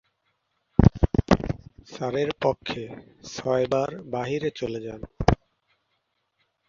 সারের 1.87 2.29
পক্ষে 2.41 2.83
ছয়বার 3.31 3.91
বাইরে 4.05 4.49
চলে 4.51 4.79
যান। 4.81 5.01